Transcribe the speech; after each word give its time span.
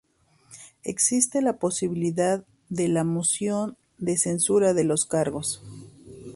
Existe 0.83 1.43
la 1.43 1.59
posibilidad 1.59 2.43
de 2.69 2.87
la 2.87 3.03
moción 3.03 3.77
de 3.99 4.17
censura 4.17 4.73
de 4.73 4.83
los 4.83 5.05
cargos. 5.05 5.61